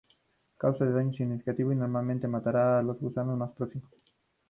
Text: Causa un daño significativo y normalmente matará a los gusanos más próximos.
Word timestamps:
Causa 0.57 0.83
un 0.85 0.95
daño 0.95 1.13
significativo 1.13 1.71
y 1.71 1.75
normalmente 1.75 2.27
matará 2.27 2.79
a 2.79 2.81
los 2.81 2.97
gusanos 2.99 3.37
más 3.37 3.51
próximos. 3.51 3.91